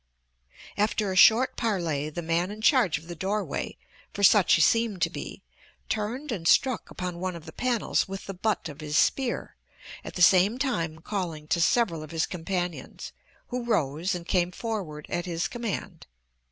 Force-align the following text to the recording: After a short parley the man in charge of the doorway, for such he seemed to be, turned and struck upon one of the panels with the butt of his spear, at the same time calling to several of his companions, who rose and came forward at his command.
After 0.77 1.11
a 1.11 1.15
short 1.15 1.55
parley 1.55 2.09
the 2.09 2.23
man 2.23 2.49
in 2.49 2.59
charge 2.63 2.97
of 2.97 3.05
the 3.07 3.13
doorway, 3.13 3.77
for 4.15 4.23
such 4.23 4.53
he 4.55 4.61
seemed 4.61 4.99
to 5.03 5.11
be, 5.11 5.43
turned 5.89 6.31
and 6.31 6.47
struck 6.47 6.89
upon 6.89 7.19
one 7.19 7.35
of 7.35 7.45
the 7.45 7.53
panels 7.53 8.07
with 8.07 8.25
the 8.25 8.33
butt 8.33 8.67
of 8.67 8.81
his 8.81 8.97
spear, 8.97 9.55
at 10.03 10.15
the 10.15 10.23
same 10.23 10.57
time 10.57 11.01
calling 11.01 11.47
to 11.49 11.61
several 11.61 12.01
of 12.01 12.09
his 12.09 12.25
companions, 12.25 13.11
who 13.49 13.63
rose 13.63 14.15
and 14.15 14.27
came 14.27 14.51
forward 14.51 15.05
at 15.07 15.27
his 15.27 15.47
command. 15.47 16.07